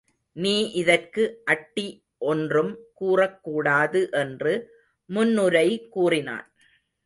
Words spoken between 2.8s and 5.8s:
கூறக்கூடாது என்று முன்னுரை